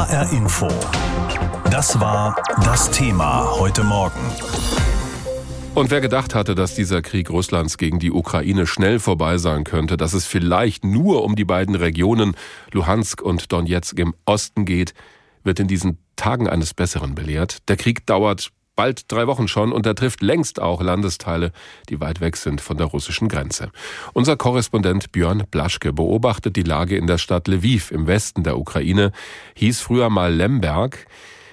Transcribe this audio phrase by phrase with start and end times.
[0.00, 0.66] HR Info.
[1.70, 4.18] Das war das Thema heute Morgen.
[5.74, 9.98] Und wer gedacht hatte, dass dieser Krieg Russlands gegen die Ukraine schnell vorbei sein könnte,
[9.98, 12.34] dass es vielleicht nur um die beiden Regionen
[12.72, 14.94] Luhansk und Donetsk im Osten geht,
[15.44, 17.68] wird in diesen Tagen eines Besseren belehrt.
[17.68, 21.52] Der Krieg dauert bald drei Wochen schon und er trifft längst auch Landesteile,
[21.90, 23.70] die weit weg sind von der russischen Grenze.
[24.14, 29.12] Unser Korrespondent Björn Blaschke beobachtet die Lage in der Stadt Lviv im Westen der Ukraine,
[29.52, 31.06] hieß früher mal Lemberg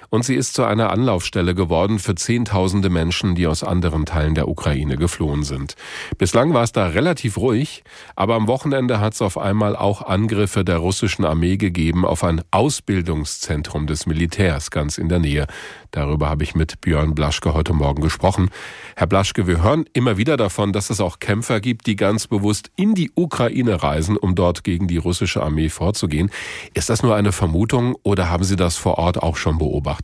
[0.10, 4.48] und sie ist zu einer Anlaufstelle geworden für Zehntausende Menschen, die aus anderen Teilen der
[4.48, 5.76] Ukraine geflohen sind.
[6.18, 7.84] Bislang war es da relativ ruhig,
[8.16, 12.42] aber am Wochenende hat es auf einmal auch Angriffe der russischen Armee gegeben auf ein
[12.52, 15.48] Ausbildungszentrum des Militärs ganz in der Nähe.
[15.92, 18.50] Darüber habe ich mit Björn Blaschke heute Morgen gesprochen.
[18.96, 22.72] Herr Blaschke, wir hören immer wieder davon, dass es auch Kämpfer gibt, die ganz bewusst
[22.76, 26.30] in die Ukraine reisen, um dort gegen die russische Armee vorzugehen.
[26.74, 29.97] Ist das nur eine Vermutung oder haben Sie das vor Ort auch schon beobachtet?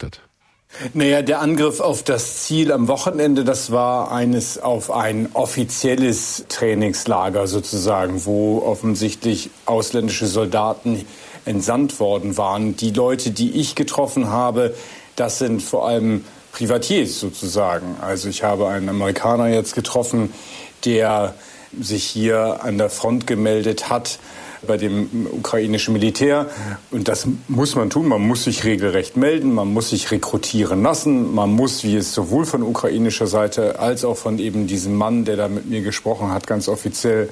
[0.94, 7.46] Naja, der Angriff auf das Ziel am Wochenende, das war eines auf ein offizielles Trainingslager
[7.46, 11.06] sozusagen, wo offensichtlich ausländische Soldaten
[11.46, 12.76] entsandt worden waren.
[12.76, 14.74] Die Leute, die ich getroffen habe,
[15.16, 17.98] das sind vor allem Privatiers sozusagen.
[18.02, 20.34] Also ich habe einen Amerikaner jetzt getroffen,
[20.86, 21.36] der
[21.80, 24.20] sich hier an der Front gemeldet hat
[24.68, 26.48] bei dem ukrainischen Militär.
[26.92, 28.08] Und das muss man tun.
[28.08, 32.46] Man muss sich regelrecht melden, man muss sich rekrutieren lassen, man muss, wie es sowohl
[32.46, 36.48] von ukrainischer Seite als auch von eben diesem Mann, der da mit mir gesprochen hat,
[36.48, 37.30] ganz offiziell,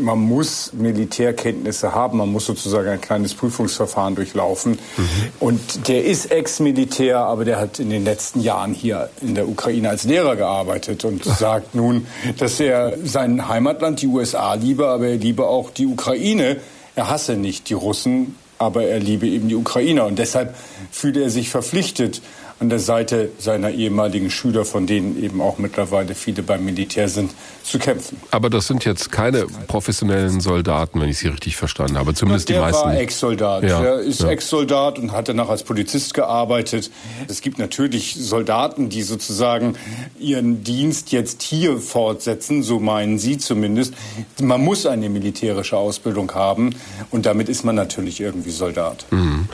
[0.00, 4.72] man muss Militärkenntnisse haben, man muss sozusagen ein kleines Prüfungsverfahren durchlaufen.
[4.72, 5.08] Mhm.
[5.40, 9.90] Und der ist Ex-Militär, aber der hat in den letzten Jahren hier in der Ukraine
[9.90, 12.06] als Lehrer gearbeitet und sagt nun,
[12.38, 16.47] dass er sein Heimatland, die USA, liebe, aber er liebe auch die Ukraine
[16.96, 20.06] er hasse nicht die Russen, aber er liebe eben die Ukrainer.
[20.06, 20.54] Und deshalb
[20.90, 22.22] fühlt er sich verpflichtet,
[22.60, 27.30] an der Seite seiner ehemaligen Schüler, von denen eben auch mittlerweile viele beim Militär sind,
[27.62, 28.20] zu kämpfen.
[28.30, 32.14] Aber das sind jetzt keine professionellen Soldaten, wenn ich Sie richtig verstanden habe.
[32.14, 32.88] Zumindest Na, die meisten.
[32.88, 33.62] Der war Ex-Soldat.
[33.62, 34.28] Ja, er ist ja.
[34.28, 36.90] Ex-Soldat und hat danach als Polizist gearbeitet.
[37.28, 39.76] Es gibt natürlich Soldaten, die sozusagen
[40.18, 43.94] ihren Dienst jetzt hier fortsetzen, so meinen Sie zumindest.
[44.40, 46.74] Man muss eine militärische Ausbildung haben
[47.10, 49.06] und damit ist man natürlich irgendwie Soldat.
[49.10, 49.48] Mhm.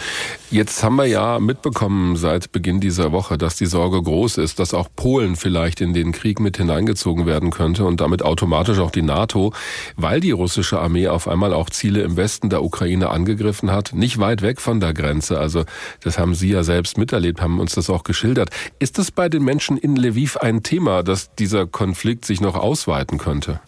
[0.51, 4.75] Jetzt haben wir ja mitbekommen seit Beginn dieser Woche, dass die Sorge groß ist, dass
[4.75, 9.03] auch Polen vielleicht in den Krieg mit hineingezogen werden könnte und damit automatisch auch die
[9.03, 9.53] NATO,
[9.97, 14.19] weil die russische Armee auf einmal auch Ziele im Westen der Ukraine angegriffen hat, nicht
[14.19, 15.39] weit weg von der Grenze.
[15.39, 15.65] Also
[16.01, 18.51] das haben Sie ja selbst miterlebt, haben uns das auch geschildert.
[18.79, 23.19] Ist es bei den Menschen in Lviv ein Thema, dass dieser Konflikt sich noch ausweiten
[23.19, 23.61] könnte?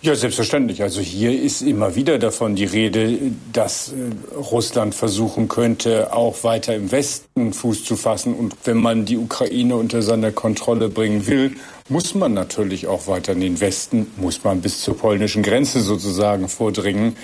[0.00, 0.82] Ja, selbstverständlich.
[0.82, 3.18] Also hier ist immer wieder davon die Rede,
[3.52, 8.34] dass äh, Russland versuchen könnte, auch weiter im Westen Fuß zu fassen.
[8.34, 11.56] Und wenn man die Ukraine unter seine Kontrolle bringen will,
[11.88, 16.48] muss man natürlich auch weiter in den Westen, muss man bis zur polnischen Grenze sozusagen
[16.48, 17.16] vordringen.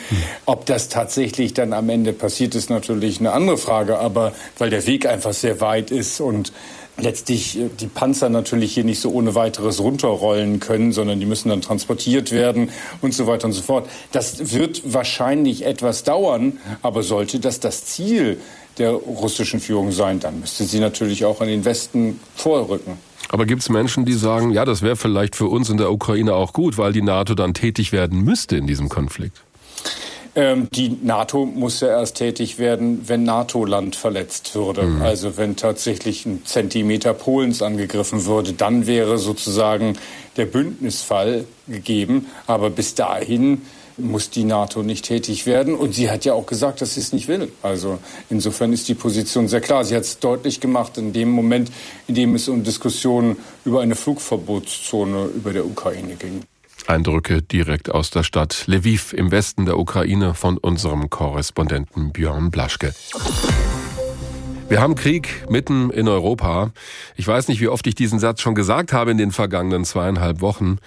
[0.45, 3.99] Ob das tatsächlich dann am Ende passiert, ist natürlich eine andere Frage.
[3.99, 6.53] Aber weil der Weg einfach sehr weit ist und
[6.97, 11.49] letztlich äh, die Panzer natürlich hier nicht so ohne weiteres runterrollen können, sondern die müssen
[11.49, 12.71] dann transportiert werden
[13.03, 13.89] und so weiter und so fort.
[14.13, 18.39] Das wird wahrscheinlich etwas dauern, aber sollte das das Ziel
[18.79, 22.99] der russischen Führung sein, dann müsste sie natürlich auch an den Westen vorrücken.
[23.29, 26.35] Aber gibt es Menschen, die sagen, ja, das wäre vielleicht für uns in der Ukraine
[26.35, 29.43] auch gut, weil die NATO dann tätig werden müsste in diesem Konflikt?
[30.37, 34.83] Ähm, die NATO muss ja erst tätig werden, wenn NATO-Land verletzt würde.
[34.83, 35.03] Mhm.
[35.03, 39.97] Also wenn tatsächlich ein Zentimeter Polens angegriffen würde, dann wäre sozusagen
[40.37, 42.27] der Bündnisfall gegeben.
[42.47, 43.63] Aber bis dahin
[43.97, 45.75] muss die NATO nicht tätig werden.
[45.75, 47.53] Und sie hat ja auch gesagt, dass sie es nicht will.
[47.63, 49.85] Also insofern ist die Position sehr klar.
[49.85, 51.71] Sie hat es deutlich gemacht in dem Moment,
[52.09, 56.43] in dem es um Diskussionen über eine Flugverbotszone über der Ukraine ging.
[56.89, 62.95] Eindrücke direkt aus der Stadt Lviv im Westen der Ukraine von unserem Korrespondenten Björn Blaschke.
[64.69, 66.73] Wir haben Krieg mitten in Europa.
[67.17, 70.41] Ich weiß nicht, wie oft ich diesen Satz schon gesagt habe in den vergangenen zweieinhalb
[70.41, 70.79] Wochen.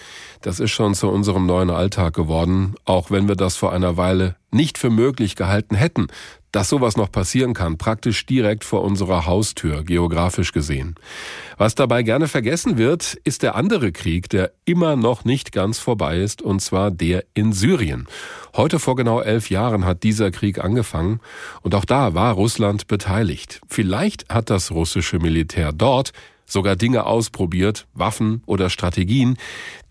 [0.41, 4.35] Das ist schon zu unserem neuen Alltag geworden, auch wenn wir das vor einer Weile
[4.51, 6.07] nicht für möglich gehalten hätten,
[6.51, 10.95] dass sowas noch passieren kann, praktisch direkt vor unserer Haustür, geografisch gesehen.
[11.57, 16.19] Was dabei gerne vergessen wird, ist der andere Krieg, der immer noch nicht ganz vorbei
[16.19, 18.07] ist, und zwar der in Syrien.
[18.55, 21.19] Heute vor genau elf Jahren hat dieser Krieg angefangen,
[21.61, 23.61] und auch da war Russland beteiligt.
[23.67, 26.11] Vielleicht hat das russische Militär dort
[26.47, 29.37] sogar Dinge ausprobiert, Waffen oder Strategien,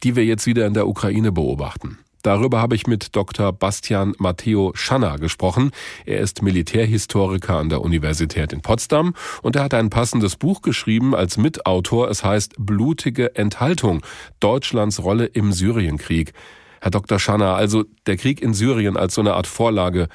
[0.02, 1.99] die wir jetzt wieder in der Ukraine beobachten.
[2.26, 3.52] Darüber habe ich mit Dr.
[3.52, 5.70] Bastian Matteo Schanner gesprochen.
[6.06, 11.14] Er ist Militärhistoriker an der Universität in Potsdam und er hat ein passendes Buch geschrieben
[11.14, 12.11] als Mitautor.
[12.11, 14.05] Es heißt Blutige Enthaltung.
[14.40, 16.32] Deutschlands Rolle im Syrienkrieg.
[16.81, 17.20] Herr Dr.
[17.20, 20.08] Schanner, also der Krieg in Syrien als so eine Art Vorlage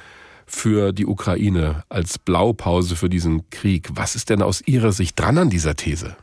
[0.44, 3.88] für die Ukraine, als Blaupause für diesen Krieg.
[3.94, 6.14] Was ist denn aus Ihrer Sicht dran an dieser These?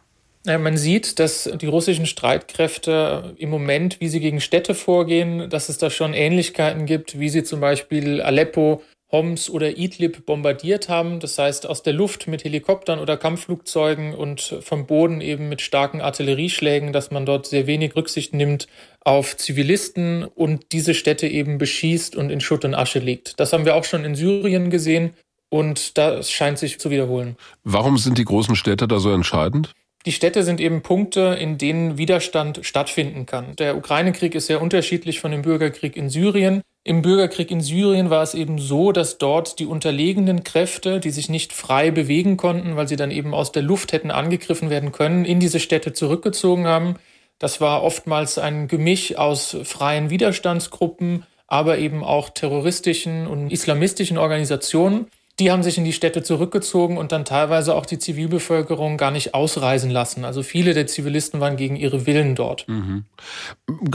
[0.45, 5.77] Man sieht, dass die russischen Streitkräfte im Moment, wie sie gegen Städte vorgehen, dass es
[5.77, 8.81] da schon Ähnlichkeiten gibt, wie sie zum Beispiel Aleppo,
[9.11, 11.19] Homs oder Idlib bombardiert haben.
[11.19, 15.99] Das heißt, aus der Luft mit Helikoptern oder Kampfflugzeugen und vom Boden eben mit starken
[15.99, 18.67] Artillerieschlägen, dass man dort sehr wenig Rücksicht nimmt
[19.01, 23.39] auf Zivilisten und diese Städte eben beschießt und in Schutt und Asche legt.
[23.39, 25.13] Das haben wir auch schon in Syrien gesehen.
[25.51, 27.35] Und das scheint sich zu wiederholen.
[27.63, 29.73] Warum sind die großen Städte da so entscheidend?
[30.09, 33.55] Die Städte sind eben Punkte, in denen Widerstand stattfinden kann.
[33.57, 36.63] Der Ukraine-Krieg ist sehr unterschiedlich von dem Bürgerkrieg in Syrien.
[36.83, 41.29] Im Bürgerkrieg in Syrien war es eben so, dass dort die unterlegenen Kräfte, die sich
[41.29, 45.25] nicht frei bewegen konnten, weil sie dann eben aus der Luft hätten angegriffen werden können,
[45.25, 46.95] in diese Städte zurückgezogen haben.
[47.37, 55.05] Das war oftmals ein Gemisch aus freien Widerstandsgruppen, aber eben auch terroristischen und islamistischen Organisationen
[55.39, 59.33] die haben sich in die Städte zurückgezogen und dann teilweise auch die Zivilbevölkerung gar nicht
[59.33, 60.25] ausreisen lassen.
[60.25, 62.67] Also viele der Zivilisten waren gegen ihre Willen dort.
[62.67, 63.05] Mhm.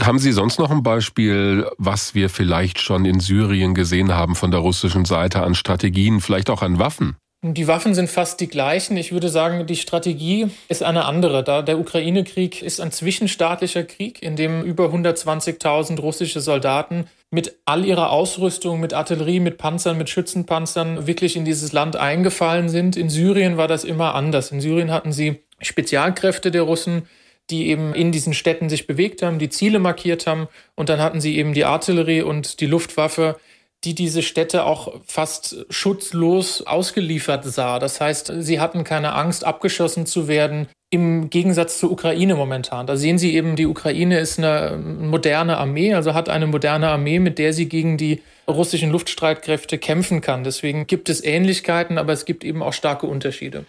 [0.01, 4.51] Haben Sie sonst noch ein Beispiel, was wir vielleicht schon in Syrien gesehen haben von
[4.51, 7.15] der russischen Seite an Strategien, vielleicht auch an Waffen?
[7.53, 8.97] Die Waffen sind fast die gleichen.
[8.97, 11.43] Ich würde sagen, die Strategie ist eine andere.
[11.43, 17.85] Da der Ukraine-Krieg ist ein zwischenstaatlicher Krieg, in dem über 120.000 russische Soldaten mit all
[17.85, 22.95] ihrer Ausrüstung, mit Artillerie, mit Panzern, mit Schützenpanzern wirklich in dieses Land eingefallen sind.
[22.95, 24.51] In Syrien war das immer anders.
[24.51, 27.07] In Syrien hatten sie Spezialkräfte der Russen,
[27.49, 30.47] die eben in diesen Städten sich bewegt haben, die Ziele markiert haben.
[30.75, 33.37] Und dann hatten sie eben die Artillerie und die Luftwaffe,
[33.83, 37.77] die diese Städte auch fast schutzlos ausgeliefert sah.
[37.79, 42.87] Das heißt, sie hatten keine Angst, abgeschossen zu werden, im Gegensatz zur Ukraine momentan.
[42.87, 47.19] Da sehen Sie eben, die Ukraine ist eine moderne Armee, also hat eine moderne Armee,
[47.19, 50.43] mit der sie gegen die russischen Luftstreitkräfte kämpfen kann.
[50.43, 53.65] Deswegen gibt es Ähnlichkeiten, aber es gibt eben auch starke Unterschiede.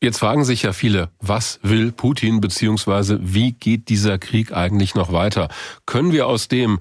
[0.00, 5.12] Jetzt fragen sich ja viele, was will Putin beziehungsweise wie geht dieser Krieg eigentlich noch
[5.12, 5.48] weiter?
[5.86, 6.80] Können wir aus dem,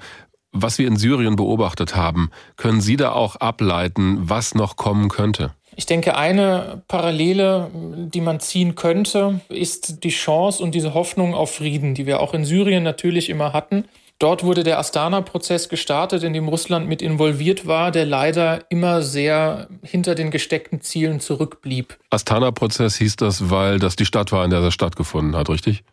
[0.52, 5.54] was wir in Syrien beobachtet haben, können Sie da auch ableiten, was noch kommen könnte?
[5.76, 11.56] Ich denke, eine Parallele, die man ziehen könnte, ist die Chance und diese Hoffnung auf
[11.56, 13.86] Frieden, die wir auch in Syrien natürlich immer hatten.
[14.20, 19.68] Dort wurde der Astana-Prozess gestartet, in dem Russland mit involviert war, der leider immer sehr
[19.82, 21.98] hinter den gesteckten Zielen zurückblieb.
[22.12, 25.84] Astana-Prozess hieß das, weil das die Stadt war, in der das stattgefunden hat, richtig?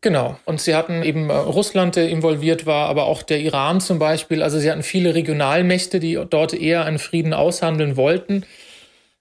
[0.00, 0.38] Genau.
[0.44, 4.42] Und sie hatten eben äh, Russland, der involviert war, aber auch der Iran zum Beispiel.
[4.42, 8.44] Also sie hatten viele Regionalmächte, die dort eher einen Frieden aushandeln wollten.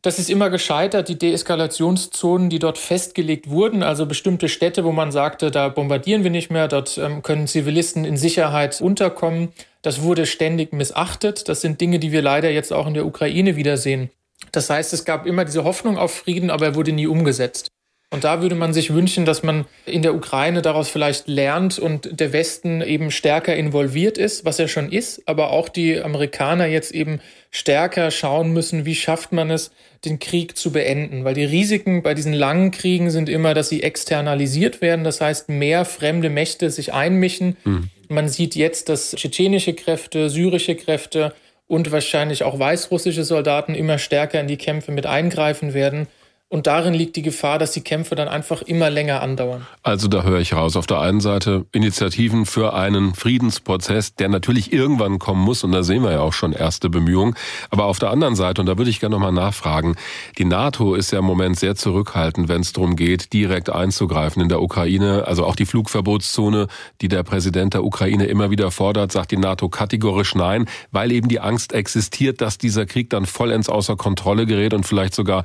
[0.03, 5.11] Das ist immer gescheitert, die Deeskalationszonen, die dort festgelegt wurden, also bestimmte Städte, wo man
[5.11, 9.49] sagte, da bombardieren wir nicht mehr, dort ähm, können Zivilisten in Sicherheit unterkommen.
[9.81, 11.49] Das wurde ständig missachtet.
[11.49, 14.11] Das sind Dinge, die wir leider jetzt auch in der Ukraine wiedersehen.
[14.51, 17.69] Das heißt, es gab immer diese Hoffnung auf Frieden, aber er wurde nie umgesetzt.
[18.09, 22.21] Und da würde man sich wünschen, dass man in der Ukraine daraus vielleicht lernt und
[22.21, 26.94] der Westen eben stärker involviert ist, was er schon ist, aber auch die Amerikaner jetzt
[26.94, 27.19] eben
[27.51, 29.71] stärker schauen müssen, wie schafft man es,
[30.06, 31.25] den Krieg zu beenden.
[31.25, 35.50] Weil die Risiken bei diesen langen Kriegen sind immer, dass sie externalisiert werden, das heißt
[35.50, 37.58] mehr fremde Mächte sich einmischen.
[37.65, 37.89] Mhm.
[38.08, 41.34] Man sieht jetzt, dass tschetschenische Kräfte, syrische Kräfte
[41.67, 46.08] und wahrscheinlich auch weißrussische Soldaten immer stärker in die Kämpfe mit eingreifen werden.
[46.50, 49.68] Und darin liegt die Gefahr, dass die Kämpfe dann einfach immer länger andauern.
[49.84, 50.77] Also da höre ich raus.
[50.77, 55.66] Auf der einen Seite Initiativen für einen Friedensprozess, der natürlich irgendwann kommen muss.
[55.66, 57.36] Und da sehen wir ja auch schon erste Bemühungen.
[57.70, 59.98] Aber auf der anderen Seite, und da würde ich gerne nochmal nachfragen,
[60.38, 64.48] die NATO ist ja im Moment sehr zurückhaltend, wenn es darum geht, direkt einzugreifen in
[64.48, 65.27] der Ukraine.
[65.27, 66.68] Also auch die Flugverbotszone,
[67.01, 71.27] die der Präsident der Ukraine immer wieder fordert, sagt die NATO kategorisch nein, weil eben
[71.27, 75.44] die Angst existiert, dass dieser Krieg dann vollends außer Kontrolle gerät und vielleicht sogar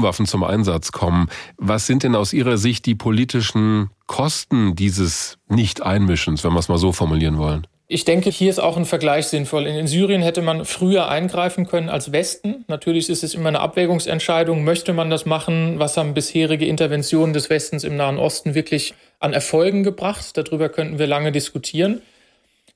[0.00, 1.28] Atomwaffen zum Einsatz kommen.
[1.56, 6.78] Was sind denn aus Ihrer Sicht die politischen Kosten dieses Nicht-Einmischens, wenn wir es mal
[6.78, 7.66] so formulieren wollen?
[7.86, 9.66] Ich denke, hier ist auch ein Vergleich sinnvoll.
[9.66, 12.64] In Syrien hätte man früher eingreifen können als Westen.
[12.68, 14.62] Natürlich ist es immer eine Abwägungsentscheidung.
[14.62, 15.78] Möchte man das machen?
[15.78, 20.36] Was haben bisherige Interventionen des Westens im Nahen Osten wirklich an Erfolgen gebracht?
[20.36, 22.00] Darüber könnten wir lange diskutieren.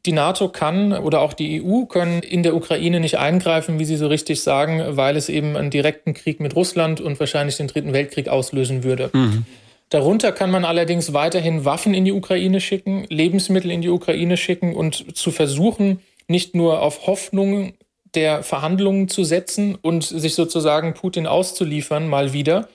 [0.07, 3.97] Die NATO kann oder auch die EU können in der Ukraine nicht eingreifen, wie Sie
[3.97, 7.95] so richtig sagen, weil es eben einen direkten Krieg mit Russland und wahrscheinlich den Dritten
[7.95, 9.09] Weltkrieg auslösen würde.
[9.15, 9.47] Mhm.
[9.89, 14.75] Darunter kann man allerdings weiterhin Waffen in die Ukraine schicken, Lebensmittel in die Ukraine schicken
[14.75, 17.75] und zu versuchen, nicht nur auf Hoffnung
[18.15, 22.69] der Verhandlungen zu setzen und sich sozusagen Putin auszuliefern, mal wieder,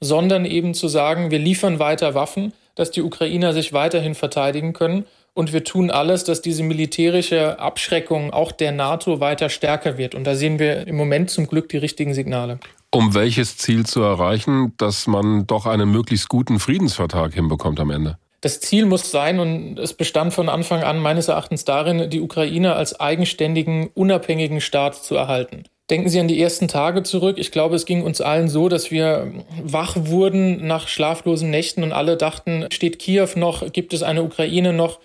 [0.00, 5.06] sondern eben zu sagen, wir liefern weiter Waffen, dass die Ukrainer sich weiterhin verteidigen können
[5.36, 10.14] und wir tun alles, dass diese militärische Abschreckung auch der NATO weiter stärker wird.
[10.14, 12.58] Und da sehen wir im Moment zum Glück die richtigen Signale.
[12.90, 18.16] Um welches Ziel zu erreichen, dass man doch einen möglichst guten Friedensvertrag hinbekommt am Ende?
[18.40, 22.74] Das Ziel muss sein, und es bestand von Anfang an meines Erachtens darin, die Ukraine
[22.74, 25.64] als eigenständigen, unabhängigen Staat zu erhalten.
[25.90, 27.36] Denken Sie an die ersten Tage zurück.
[27.38, 31.92] Ich glaube, es ging uns allen so, dass wir wach wurden nach schlaflosen Nächten und
[31.92, 34.98] alle dachten, steht Kiew noch, gibt es eine Ukraine noch?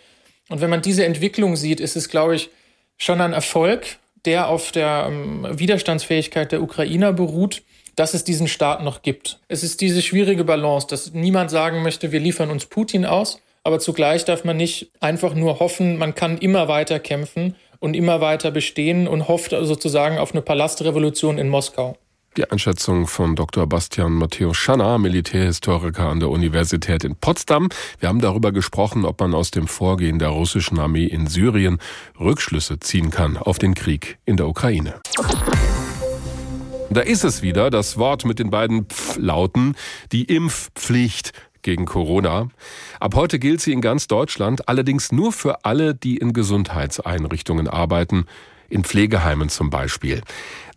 [0.51, 2.49] Und wenn man diese Entwicklung sieht, ist es, glaube ich,
[2.97, 7.63] schon ein Erfolg, der auf der ähm, Widerstandsfähigkeit der Ukrainer beruht,
[7.95, 9.39] dass es diesen Staat noch gibt.
[9.47, 13.79] Es ist diese schwierige Balance, dass niemand sagen möchte, wir liefern uns Putin aus, aber
[13.79, 18.51] zugleich darf man nicht einfach nur hoffen, man kann immer weiter kämpfen und immer weiter
[18.51, 21.97] bestehen und hofft sozusagen auf eine Palastrevolution in Moskau.
[22.37, 23.67] Die Einschätzung von Dr.
[23.67, 27.67] Bastian Matthäus Schanner, Militärhistoriker an der Universität in Potsdam.
[27.99, 31.79] Wir haben darüber gesprochen, ob man aus dem Vorgehen der russischen Armee in Syrien
[32.17, 35.01] Rückschlüsse ziehen kann auf den Krieg in der Ukraine.
[36.89, 39.75] Da ist es wieder, das Wort mit den beiden Pf-Lauten,
[40.13, 41.33] die Impfpflicht
[41.63, 42.47] gegen Corona.
[43.01, 48.25] Ab heute gilt sie in ganz Deutschland, allerdings nur für alle, die in Gesundheitseinrichtungen arbeiten,
[48.69, 50.21] in Pflegeheimen zum Beispiel.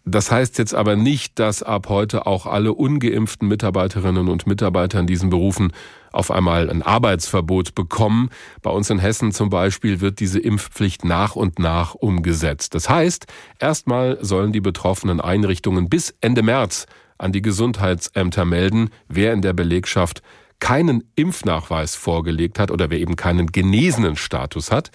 [0.07, 5.07] Das heißt jetzt aber nicht, dass ab heute auch alle ungeimpften Mitarbeiterinnen und Mitarbeiter in
[5.07, 5.73] diesen Berufen
[6.13, 8.29] auf einmal ein Arbeitsverbot bekommen.
[8.61, 12.75] Bei uns in Hessen zum Beispiel wird diese Impfpflicht nach und nach umgesetzt.
[12.75, 13.27] Das heißt,
[13.59, 19.55] erstmal sollen die betroffenen Einrichtungen bis Ende März an die Gesundheitsämter melden, wer in der
[19.55, 20.23] Belegschaft
[20.61, 24.91] keinen Impfnachweis vorgelegt hat oder wer eben keinen genesenen Status hat.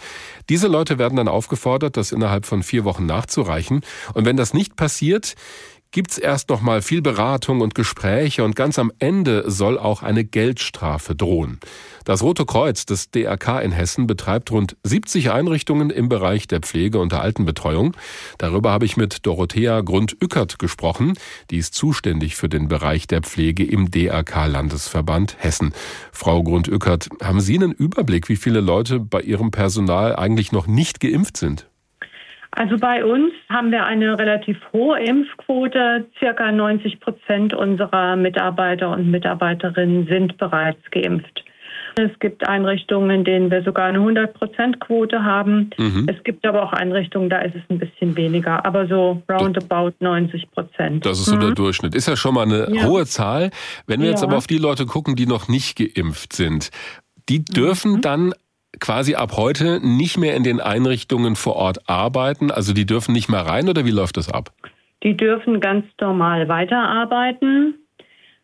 [0.49, 3.81] Diese Leute werden dann aufgefordert, das innerhalb von vier Wochen nachzureichen.
[4.13, 5.35] Und wenn das nicht passiert,
[5.91, 10.23] gibt's erst noch mal viel Beratung und Gespräche und ganz am Ende soll auch eine
[10.23, 11.59] Geldstrafe drohen.
[12.05, 16.99] Das Rote Kreuz des DRK in Hessen betreibt rund 70 Einrichtungen im Bereich der Pflege
[16.99, 17.95] und der Altenbetreuung.
[18.37, 21.13] Darüber habe ich mit Dorothea Grund-Ückert gesprochen.
[21.51, 25.73] Die ist zuständig für den Bereich der Pflege im DRK Landesverband Hessen.
[26.11, 30.99] Frau Grund-Ückert, haben Sie einen Überblick, wie viele Leute bei Ihrem Personal eigentlich noch nicht
[30.99, 31.68] geimpft sind?
[32.51, 36.07] Also bei uns haben wir eine relativ hohe Impfquote.
[36.17, 41.43] Circa 90 Prozent unserer Mitarbeiter und Mitarbeiterinnen sind bereits geimpft.
[41.95, 45.71] Es gibt Einrichtungen, in denen wir sogar eine 100-Prozent-Quote haben.
[45.77, 46.07] Mhm.
[46.07, 50.49] Es gibt aber auch Einrichtungen, da ist es ein bisschen weniger, aber so roundabout 90
[50.51, 51.05] Prozent.
[51.05, 51.41] Das ist so mhm.
[51.41, 51.95] der Durchschnitt.
[51.95, 52.83] Ist ja schon mal eine ja.
[52.83, 53.51] hohe Zahl.
[53.85, 54.11] Wenn wir ja.
[54.11, 56.69] jetzt aber auf die Leute gucken, die noch nicht geimpft sind,
[57.27, 58.01] die dürfen mhm.
[58.01, 58.33] dann
[58.79, 62.51] quasi ab heute nicht mehr in den Einrichtungen vor Ort arbeiten?
[62.51, 64.51] Also die dürfen nicht mehr rein oder wie läuft das ab?
[65.03, 67.75] Die dürfen ganz normal weiterarbeiten.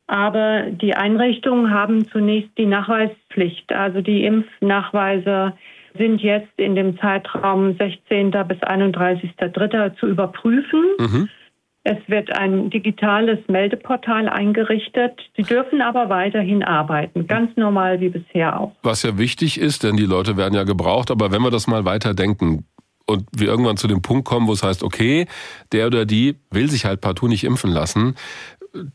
[0.08, 3.72] Aber die Einrichtungen haben zunächst die Nachweispflicht.
[3.72, 5.54] Also die Impfnachweise
[5.98, 8.32] sind jetzt in dem Zeitraum 16.
[8.32, 9.98] bis 31.3.
[9.98, 10.84] zu überprüfen.
[11.00, 11.30] Mhm.
[11.88, 15.22] Es wird ein digitales Meldeportal eingerichtet.
[15.38, 18.72] Sie dürfen aber weiterhin arbeiten, ganz normal wie bisher auch.
[18.82, 21.12] Was ja wichtig ist, denn die Leute werden ja gebraucht.
[21.12, 22.66] Aber wenn wir das mal weiter denken
[23.06, 25.28] und wir irgendwann zu dem Punkt kommen, wo es heißt, okay,
[25.74, 28.16] der oder die will sich halt partout nicht impfen lassen,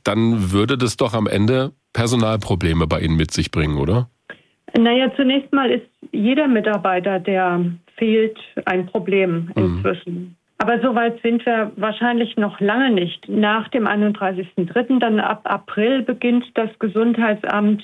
[0.03, 4.11] dann würde das doch am Ende Personalprobleme bei Ihnen mit sich bringen, oder?
[4.77, 7.65] Naja, zunächst mal ist jeder Mitarbeiter, der
[7.97, 9.77] fehlt, ein Problem mhm.
[9.77, 10.15] inzwischen.
[10.15, 10.37] Mhm.
[10.63, 13.27] Aber so weit sind wir wahrscheinlich noch lange nicht.
[13.31, 17.83] Nach dem 31.03., dann ab April beginnt das Gesundheitsamt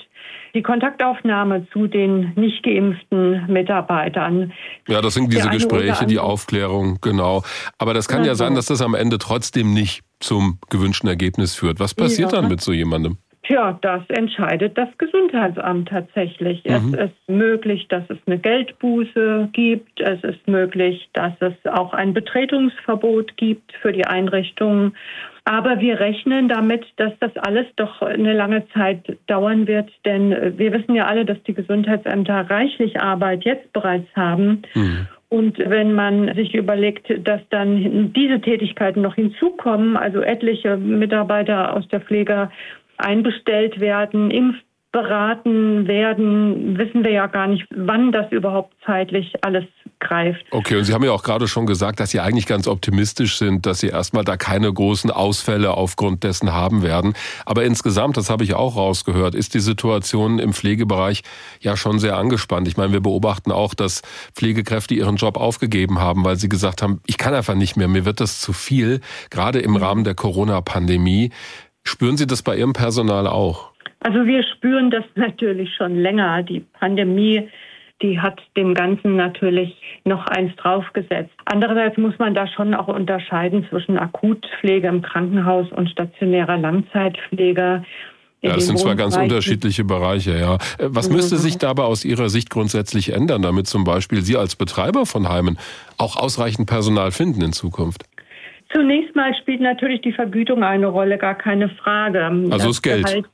[0.53, 4.53] die Kontaktaufnahme zu den nicht geimpften Mitarbeitern.
[4.87, 7.41] Ja, das sind diese Gespräche, die Aufklärung, genau.
[7.79, 11.55] Aber das kann ja, ja sein, dass das am Ende trotzdem nicht zum gewünschten Ergebnis
[11.55, 11.79] führt.
[11.79, 12.41] Was passiert ja.
[12.41, 13.17] dann mit so jemandem?
[13.47, 16.65] Tja, das entscheidet das Gesundheitsamt tatsächlich.
[16.65, 16.93] Mhm.
[16.93, 20.01] Es ist möglich, dass es eine Geldbuße gibt.
[20.01, 24.97] Es ist möglich, dass es auch ein Betretungsverbot gibt für die Einrichtungen.
[25.45, 30.73] Aber wir rechnen damit, dass das alles doch eine lange Zeit dauern wird, denn wir
[30.73, 34.63] wissen ja alle, dass die Gesundheitsämter reichlich Arbeit jetzt bereits haben.
[34.75, 35.07] Mhm.
[35.29, 41.87] Und wenn man sich überlegt, dass dann diese Tätigkeiten noch hinzukommen, also etliche Mitarbeiter aus
[41.87, 42.49] der Pflege
[42.97, 49.65] einbestellt werden, impfberaten werden, wissen wir ja gar nicht, wann das überhaupt zeitlich alles
[49.99, 50.43] greift.
[50.51, 53.65] Okay, und Sie haben ja auch gerade schon gesagt, dass Sie eigentlich ganz optimistisch sind,
[53.65, 57.13] dass Sie erstmal da keine großen Ausfälle aufgrund dessen haben werden.
[57.45, 61.23] Aber insgesamt, das habe ich auch rausgehört, ist die Situation im Pflegebereich
[61.59, 62.67] ja schon sehr angespannt.
[62.67, 64.01] Ich meine, wir beobachten auch, dass
[64.35, 68.05] Pflegekräfte ihren Job aufgegeben haben, weil sie gesagt haben, ich kann einfach nicht mehr, mir
[68.05, 71.31] wird das zu viel, gerade im Rahmen der Corona-Pandemie.
[71.87, 73.71] Spüren Sie das bei Ihrem Personal auch?
[74.01, 76.43] Also wir spüren das natürlich schon länger.
[76.43, 77.49] Die Pandemie,
[78.01, 81.33] die hat dem Ganzen natürlich noch eins draufgesetzt.
[81.45, 87.83] Andererseits muss man da schon auch unterscheiden zwischen Akutpflege im Krankenhaus und stationärer Langzeitpflege.
[88.41, 90.55] Ja, das sind zwei ganz unterschiedliche Bereiche, ja.
[90.77, 94.55] Äh, was müsste sich dabei aus Ihrer Sicht grundsätzlich ändern, damit zum Beispiel Sie als
[94.55, 95.57] Betreiber von Heimen
[95.97, 98.03] auch ausreichend Personal finden in Zukunft?
[98.73, 102.25] Zunächst mal spielt natürlich die Vergütung eine Rolle, gar keine Frage.
[102.25, 103.05] Also das, das Geld.
[103.05, 103.25] Gehalt,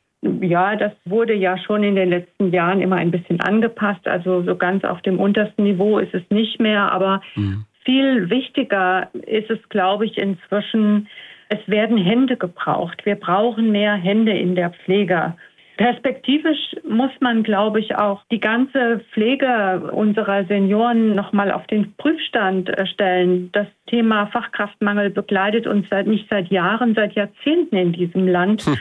[0.41, 4.07] ja, das wurde ja schon in den letzten Jahren immer ein bisschen angepasst.
[4.07, 6.91] Also so ganz auf dem untersten Niveau ist es nicht mehr.
[6.91, 7.65] Aber mhm.
[7.83, 11.07] viel wichtiger ist es, glaube ich, inzwischen,
[11.49, 13.05] es werden Hände gebraucht.
[13.05, 15.33] Wir brauchen mehr Hände in der Pflege.
[15.77, 22.69] Perspektivisch muss man, glaube ich, auch die ganze Pflege unserer Senioren nochmal auf den Prüfstand
[22.69, 23.49] äh, stellen.
[23.53, 28.65] Das Thema Fachkraftmangel begleitet uns seit nicht seit Jahren, seit Jahrzehnten in diesem Land.
[28.65, 28.77] Hm.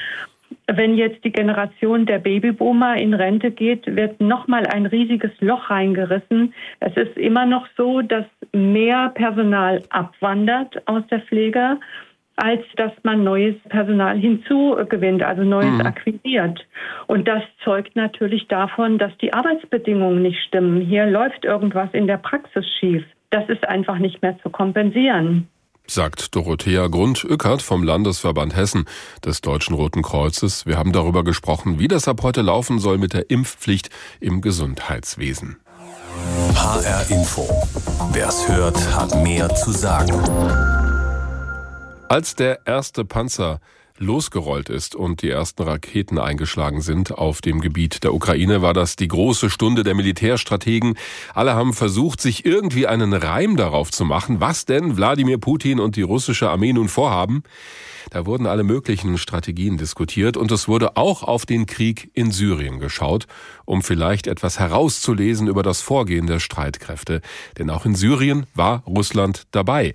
[0.67, 6.53] Wenn jetzt die Generation der Babyboomer in Rente geht, wird nochmal ein riesiges Loch reingerissen.
[6.81, 11.79] Es ist immer noch so, dass mehr Personal abwandert aus der Pflege
[12.37, 15.87] als dass man neues Personal hinzugewinnt, also neues mhm.
[15.87, 16.67] akquiriert.
[17.07, 20.81] Und das zeugt natürlich davon, dass die Arbeitsbedingungen nicht stimmen.
[20.81, 23.05] Hier läuft irgendwas in der Praxis schief.
[23.31, 25.49] Das ist einfach nicht mehr zu kompensieren
[25.87, 28.87] sagt Dorothea Grund-Ückert vom Landesverband Hessen
[29.25, 30.67] des Deutschen Roten Kreuzes.
[30.67, 35.57] Wir haben darüber gesprochen, wie das ab heute laufen soll mit der Impfpflicht im Gesundheitswesen.
[36.55, 37.49] HR Info.
[38.13, 40.82] Wer es hört, hat mehr zu sagen.
[42.13, 43.59] Als der erste Panzer
[43.97, 48.97] losgerollt ist und die ersten Raketen eingeschlagen sind auf dem Gebiet der Ukraine, war das
[48.97, 50.99] die große Stunde der Militärstrategen.
[51.33, 55.97] Alle haben versucht, sich irgendwie einen Reim darauf zu machen, was denn Wladimir Putin und
[55.97, 57.45] die russische Armee nun vorhaben.
[58.11, 62.79] Da wurden alle möglichen Strategien diskutiert und es wurde auch auf den Krieg in Syrien
[62.79, 63.27] geschaut,
[63.65, 67.23] um vielleicht etwas herauszulesen über das Vorgehen der Streitkräfte.
[67.57, 69.95] Denn auch in Syrien war Russland dabei.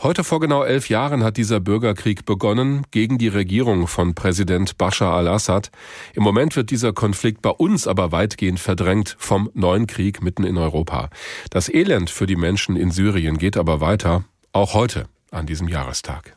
[0.00, 5.12] Heute vor genau elf Jahren hat dieser Bürgerkrieg begonnen gegen die Regierung von Präsident Bashar
[5.12, 5.72] al-Assad.
[6.14, 10.56] Im Moment wird dieser Konflikt bei uns aber weitgehend verdrängt vom neuen Krieg mitten in
[10.56, 11.10] Europa.
[11.50, 16.36] Das Elend für die Menschen in Syrien geht aber weiter, auch heute an diesem Jahrestag.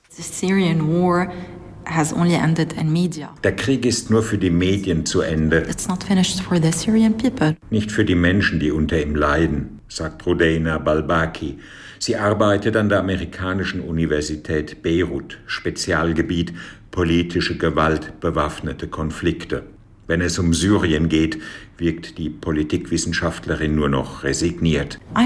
[3.43, 5.57] Der Krieg ist nur für die Medien zu Ende.
[7.69, 11.59] Nicht für die Menschen, die unter ihm leiden, sagt Rudeina Balbaki.
[12.03, 16.51] Sie arbeitet an der amerikanischen Universität Beirut, Spezialgebiet
[16.89, 19.61] politische Gewalt, bewaffnete Konflikte.
[20.07, 21.37] Wenn es um Syrien geht,
[21.77, 24.99] wirkt die Politikwissenschaftlerin nur noch resigniert.
[25.15, 25.19] Uh,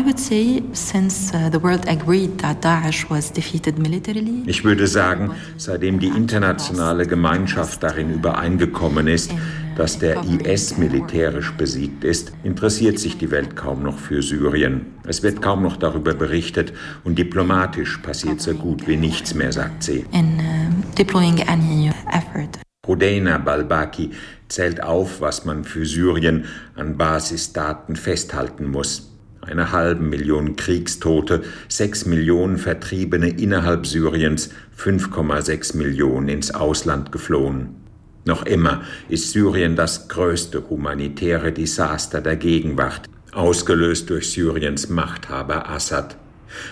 [4.45, 9.31] ich würde sagen, seitdem die internationale Gemeinschaft darin übereingekommen ist,
[9.75, 14.87] dass der IS militärisch besiegt ist, interessiert sich die Welt kaum noch für Syrien.
[15.05, 19.83] Es wird kaum noch darüber berichtet und diplomatisch passiert so gut wie nichts mehr, sagt
[19.83, 20.05] sie.
[22.87, 24.11] Rudeina Balbaki
[24.47, 29.11] zählt auf, was man für Syrien an Basisdaten festhalten muss.
[29.41, 37.84] Eine halbe Million Kriegstote, sechs Millionen Vertriebene innerhalb Syriens, 5,6 Millionen ins Ausland geflohen.
[38.25, 46.17] Noch immer ist Syrien das größte humanitäre Desaster der Gegenwart, ausgelöst durch Syriens Machthaber Assad.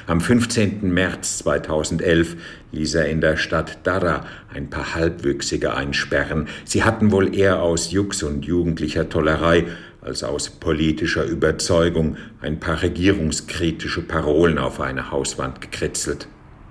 [0.07, 0.91] Am 15.
[0.91, 2.37] März 2011
[2.71, 6.47] ließ er in der Stadt Dara ein paar Halbwüchsige einsperren.
[6.65, 9.67] Sie hatten wohl eher aus Jux und jugendlicher Tollerei
[10.01, 16.27] als aus politischer Überzeugung ein paar regierungskritische Parolen auf eine Hauswand gekritzelt.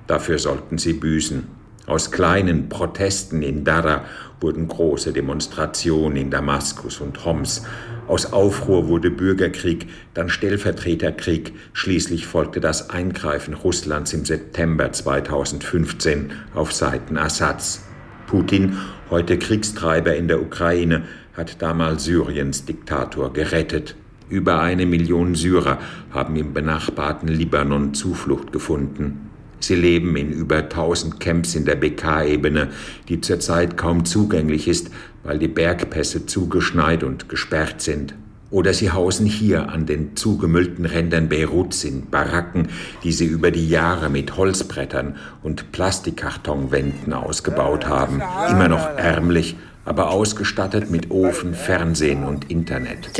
[0.08, 1.61] Dafür sollten sie büßen.
[1.92, 4.06] Aus kleinen Protesten in Dara
[4.40, 7.64] wurden große Demonstrationen in Damaskus und Homs.
[8.08, 16.72] Aus Aufruhr wurde Bürgerkrieg, dann Stellvertreterkrieg, schließlich folgte das Eingreifen Russlands im September 2015 auf
[16.72, 17.84] Seiten Assads.
[18.26, 18.78] Putin,
[19.10, 21.02] heute Kriegstreiber in der Ukraine,
[21.36, 23.96] hat damals Syriens Diktator gerettet.
[24.30, 25.78] Über eine Million Syrer
[26.10, 29.28] haben im benachbarten Libanon Zuflucht gefunden.
[29.62, 32.68] Sie leben in über 1000 Camps in der BK-Ebene,
[33.08, 34.90] die zurzeit kaum zugänglich ist,
[35.22, 38.14] weil die Bergpässe zugeschneit und gesperrt sind.
[38.50, 42.68] Oder sie hausen hier an den zugemüllten Rändern Beiruts in Baracken,
[43.02, 48.20] die sie über die Jahre mit Holzbrettern und Plastikkartonwänden ausgebaut haben.
[48.50, 53.10] Immer noch ärmlich, aber ausgestattet mit Ofen, Fernsehen und Internet.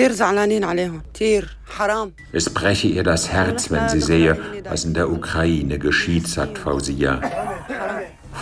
[2.33, 7.21] Es breche ihr das Herz, wenn sie sehe, was in der Ukraine geschieht, sagt Fausia.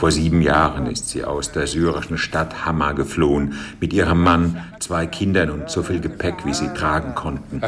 [0.01, 5.07] Vor sieben Jahren ist sie aus der syrischen Stadt Hama geflohen, mit ihrem Mann, zwei
[5.07, 7.61] Kindern und so viel Gepäck, wie sie tragen konnten.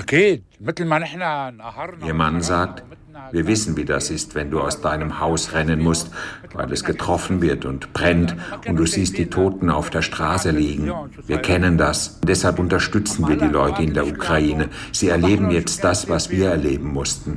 [2.06, 2.84] Ihr Mann sagt,
[3.32, 6.10] wir wissen, wie das ist, wenn du aus deinem Haus rennen musst,
[6.54, 8.34] weil es getroffen wird und brennt
[8.66, 10.90] und du siehst die Toten auf der Straße liegen.
[11.26, 12.18] Wir kennen das.
[12.26, 14.70] Deshalb unterstützen wir die Leute in der Ukraine.
[14.90, 17.36] Sie erleben jetzt das, was wir erleben mussten.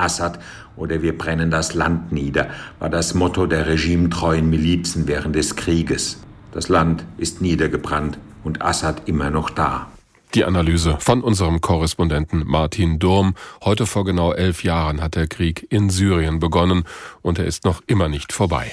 [0.00, 0.38] Assad
[0.76, 6.18] oder wir brennen das Land nieder, war das Motto der regimetreuen Milizen während des Krieges.
[6.52, 9.86] Das Land ist niedergebrannt und Assad immer noch da.
[10.34, 13.34] Die Analyse von unserem Korrespondenten Martin Durm.
[13.64, 16.84] Heute vor genau elf Jahren hat der Krieg in Syrien begonnen
[17.20, 18.70] und er ist noch immer nicht vorbei.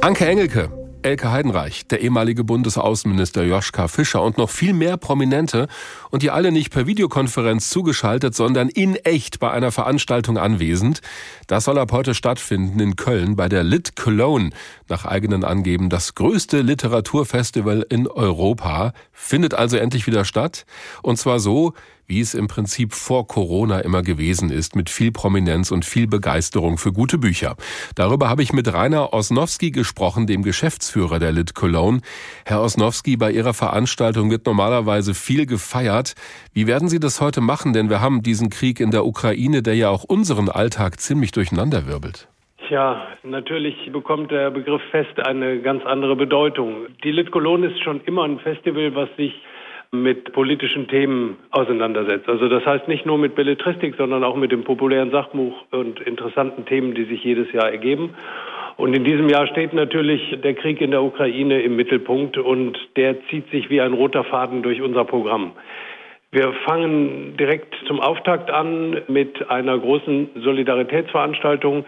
[0.00, 0.70] Anke Engelke,
[1.02, 5.66] Elke Heidenreich, der ehemalige Bundesaußenminister Joschka Fischer und noch viel mehr Prominente
[6.10, 11.00] und die alle nicht per Videokonferenz zugeschaltet, sondern in echt bei einer Veranstaltung anwesend.
[11.48, 14.50] Das soll ab heute stattfinden in Köln bei der Lit Cologne.
[14.92, 18.92] Nach eigenen Angeben das größte Literaturfestival in Europa.
[19.10, 20.66] Findet also endlich wieder statt.
[21.00, 21.72] Und zwar so,
[22.06, 26.76] wie es im Prinzip vor Corona immer gewesen ist, mit viel Prominenz und viel Begeisterung
[26.76, 27.56] für gute Bücher.
[27.94, 32.02] Darüber habe ich mit Rainer Osnowski gesprochen, dem Geschäftsführer der Lit Cologne.
[32.44, 36.12] Herr Osnowski, bei Ihrer Veranstaltung wird normalerweise viel gefeiert.
[36.52, 37.72] Wie werden Sie das heute machen?
[37.72, 42.28] Denn wir haben diesen Krieg in der Ukraine, der ja auch unseren Alltag ziemlich durcheinanderwirbelt.
[42.70, 46.86] Ja, natürlich bekommt der Begriff Fest eine ganz andere Bedeutung.
[47.02, 49.34] Die Lit Cologne ist schon immer ein Festival, was sich
[49.90, 52.28] mit politischen Themen auseinandersetzt.
[52.28, 56.64] Also das heißt nicht nur mit Belletristik, sondern auch mit dem populären Sachbuch und interessanten
[56.64, 58.14] Themen, die sich jedes Jahr ergeben.
[58.78, 63.16] Und in diesem Jahr steht natürlich der Krieg in der Ukraine im Mittelpunkt und der
[63.28, 65.52] zieht sich wie ein roter Faden durch unser Programm.
[66.30, 71.84] Wir fangen direkt zum Auftakt an mit einer großen Solidaritätsveranstaltung,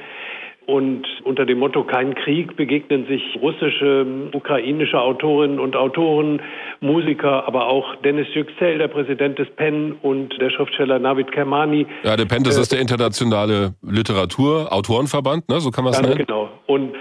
[0.67, 6.41] und unter dem Motto Kein Krieg begegnen sich russische, ukrainische Autorinnen und Autoren,
[6.81, 11.87] Musiker, aber auch Dennis Yüksel, der Präsident des PEN und der Schriftsteller Navid Kermani.
[12.03, 15.61] Ja, der PEN, das äh, ist der internationale Literatur-Autorenverband, ne?
[15.61, 16.19] so kann man es nennen.
[16.19, 16.49] Genau.
[16.67, 16.95] Und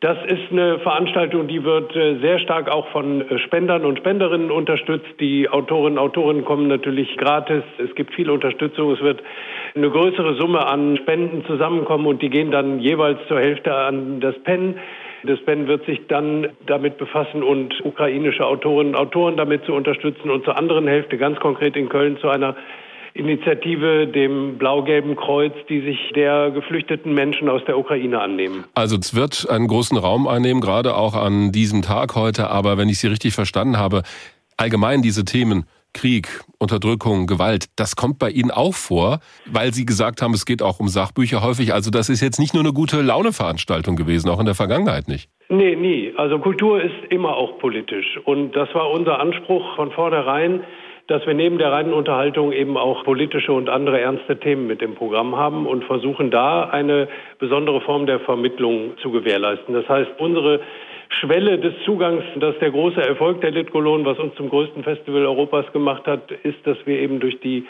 [0.00, 4.50] das ist eine Veranstaltung, die wird äh, sehr stark auch von äh, Spendern und Spenderinnen
[4.50, 5.08] unterstützt.
[5.20, 7.62] Die Autorinnen und Autoren kommen natürlich gratis.
[7.78, 8.92] Es gibt viel Unterstützung.
[8.92, 9.22] Es wird
[9.74, 14.38] eine größere Summe an Spenden zusammenkommen und die gehen dann jeweils zur Hälfte an das
[14.40, 14.78] PEN.
[15.24, 20.30] Das PEN wird sich dann damit befassen und ukrainische Autorinnen und Autoren damit zu unterstützen
[20.30, 22.54] und zur anderen Hälfte ganz konkret in Köln zu einer
[23.16, 28.64] Initiative, dem Blau-Gelben Kreuz, die sich der geflüchteten Menschen aus der Ukraine annehmen.
[28.74, 32.50] Also es wird einen großen Raum einnehmen, gerade auch an diesem Tag heute.
[32.50, 34.02] Aber wenn ich Sie richtig verstanden habe,
[34.56, 35.64] allgemein diese Themen
[35.96, 40.60] Krieg, Unterdrückung, Gewalt, das kommt bei Ihnen auch vor, weil Sie gesagt haben, es geht
[40.60, 41.72] auch um Sachbücher häufig.
[41.72, 45.30] Also das ist jetzt nicht nur eine gute Laune-Veranstaltung gewesen, auch in der Vergangenheit nicht.
[45.48, 46.12] Nee, nie.
[46.16, 48.18] Also Kultur ist immer auch politisch.
[48.24, 50.64] Und das war unser Anspruch von vornherein,
[51.08, 54.94] dass wir neben der reinen Unterhaltung eben auch politische und andere ernste Themen mit im
[54.94, 59.74] Programm haben und versuchen da eine besondere Form der Vermittlung zu gewährleisten.
[59.74, 60.60] Das heißt, unsere
[61.08, 65.24] Schwelle des Zugangs, das ist der große Erfolg der Litkolon, was uns zum größten Festival
[65.24, 67.64] Europas gemacht hat, ist, dass wir eben durch die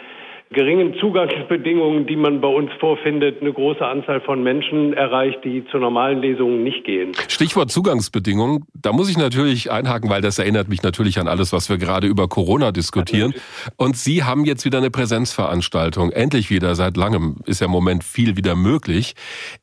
[0.50, 5.78] geringen Zugangsbedingungen, die man bei uns vorfindet, eine große Anzahl von Menschen erreicht, die zu
[5.78, 7.12] normalen Lesungen nicht gehen.
[7.28, 11.68] Stichwort Zugangsbedingungen, da muss ich natürlich einhaken, weil das erinnert mich natürlich an alles, was
[11.68, 13.34] wir gerade über Corona diskutieren.
[13.76, 18.04] Und Sie haben jetzt wieder eine Präsenzveranstaltung, endlich wieder, seit langem ist ja im Moment
[18.04, 19.14] viel wieder möglich.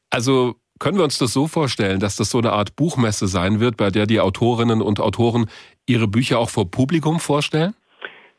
[0.10, 3.78] Also können wir uns das so vorstellen, dass das so eine Art Buchmesse sein wird,
[3.78, 5.46] bei der die Autorinnen und Autoren
[5.86, 7.74] ihre Bücher auch vor Publikum vorstellen?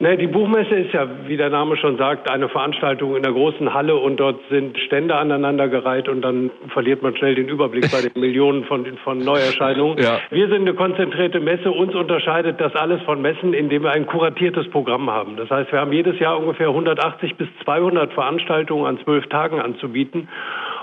[0.00, 3.72] Ne, die Buchmesse ist ja, wie der Name schon sagt, eine Veranstaltung in der großen
[3.72, 8.11] Halle und dort sind Stände aneinandergereiht und dann verliert man schnell den Überblick bei den
[8.20, 9.98] Millionen von, von Neuerscheinungen.
[9.98, 10.18] Ja.
[10.30, 11.70] Wir sind eine konzentrierte Messe.
[11.70, 15.37] Uns unterscheidet das alles von Messen, indem wir ein kuratiertes Programm haben.
[15.37, 20.28] Das heißt, wir haben jedes Jahr ungefähr 180 bis 200 Veranstaltungen an zwölf Tagen anzubieten.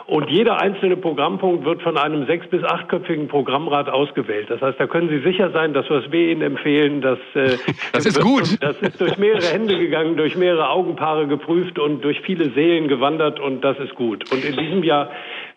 [0.07, 4.49] Und jeder einzelne Programmpunkt wird von einem sechs- bis achtköpfigen Programmrat ausgewählt.
[4.49, 7.57] Das heißt, da können Sie sicher sein, dass was wir Ihnen empfehlen, dass äh,
[7.93, 8.57] das ist gut.
[8.61, 13.39] Das ist durch mehrere Hände gegangen, durch mehrere Augenpaare geprüft und durch viele Seelen gewandert
[13.39, 14.31] und das ist gut.
[14.31, 15.09] Und in diesem Jahr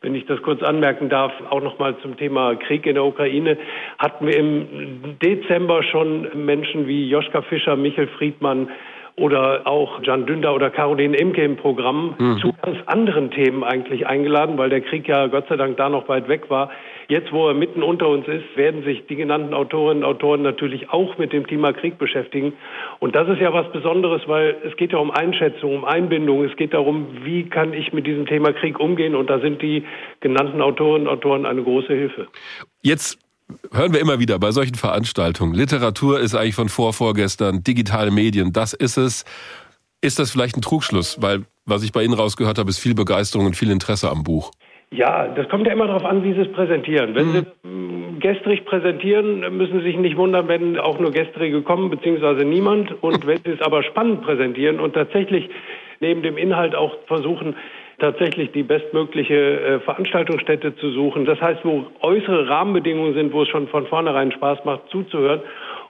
[0.04, 3.56] wenn ich das kurz anmerken darf, auch nochmal zum Thema Krieg in der Ukraine,
[3.98, 8.68] hatten wir im Dezember schon Menschen wie Joschka Fischer, Michael Friedmann,
[9.16, 12.38] oder auch Jan Dünder oder Caroline Imke im Programm mhm.
[12.38, 16.08] zu ganz anderen Themen eigentlich eingeladen, weil der Krieg ja Gott sei Dank da noch
[16.08, 16.70] weit weg war.
[17.06, 20.90] Jetzt, wo er mitten unter uns ist, werden sich die genannten Autorinnen und Autoren natürlich
[20.90, 22.54] auch mit dem Thema Krieg beschäftigen.
[22.98, 26.42] Und das ist ja was Besonderes, weil es geht ja um Einschätzung, um Einbindung.
[26.44, 29.14] Es geht darum, wie kann ich mit diesem Thema Krieg umgehen.
[29.14, 29.84] Und da sind die
[30.20, 32.26] genannten Autorinnen und Autoren eine große Hilfe.
[32.82, 33.23] Jetzt
[33.72, 35.54] hören wir immer wieder bei solchen Veranstaltungen.
[35.54, 39.24] Literatur ist eigentlich von vorvorgestern, digitale Medien, das ist es.
[40.00, 41.22] Ist das vielleicht ein Trugschluss?
[41.22, 44.50] Weil, was ich bei Ihnen rausgehört habe, ist viel Begeisterung und viel Interesse am Buch.
[44.90, 47.14] Ja, das kommt ja immer darauf an, wie Sie es präsentieren.
[47.14, 47.46] Wenn mhm.
[48.12, 53.02] Sie gestrig präsentieren, müssen Sie sich nicht wundern, wenn auch nur gestrige kommen, beziehungsweise niemand.
[53.02, 55.48] Und wenn Sie es aber spannend präsentieren und tatsächlich
[56.00, 57.56] neben dem Inhalt auch versuchen,
[57.98, 61.24] tatsächlich die bestmögliche äh, Veranstaltungsstätte zu suchen.
[61.24, 65.40] Das heißt, wo äußere Rahmenbedingungen sind, wo es schon von vornherein Spaß macht, zuzuhören.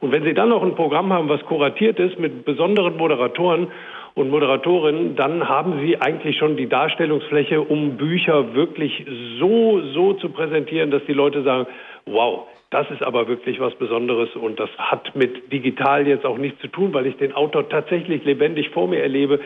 [0.01, 3.69] Und wenn Sie dann noch ein Programm haben, was kuratiert ist mit besonderen Moderatoren
[4.15, 9.05] und Moderatorinnen, dann haben Sie eigentlich schon die Darstellungsfläche, um Bücher wirklich
[9.39, 11.67] so, so zu präsentieren, dass die Leute sagen,
[12.07, 16.61] wow, das ist aber wirklich was Besonderes und das hat mit digital jetzt auch nichts
[16.61, 19.39] zu tun, weil ich den Autor tatsächlich lebendig vor mir erlebe.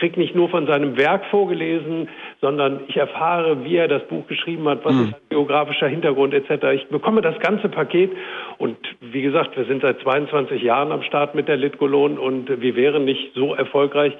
[0.00, 2.08] Ich kriege nicht nur von seinem Werk vorgelesen,
[2.40, 5.02] sondern ich erfahre, wie er das Buch geschrieben hat, was mhm.
[5.02, 6.64] ist sein biografischer Hintergrund etc.
[6.74, 8.10] Ich bekomme das ganze Paket
[8.56, 12.76] und wie gesagt, wir sind seit 22 Jahren am Start mit der Litkolon und wir
[12.76, 14.14] wären nicht so erfolgreich,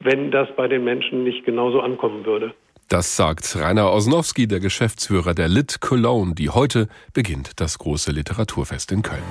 [0.00, 2.54] wenn das bei den Menschen nicht genauso ankommen würde.
[2.88, 8.90] Das sagt Rainer Osnowski, der Geschäftsführer der Lit Cologne, die heute beginnt das große Literaturfest
[8.90, 9.22] in Köln.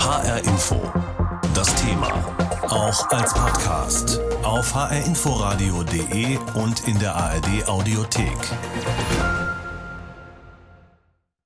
[0.00, 0.92] HR Info.
[1.60, 2.08] Das Thema.
[2.70, 4.18] Auch als Podcast.
[4.42, 8.38] Auf hrinforadio.de und in der ARD Audiothek.